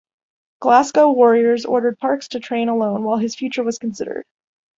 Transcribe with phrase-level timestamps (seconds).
[0.61, 4.25] Glasgow Warriors ordered Parks to train alone while his future was considered.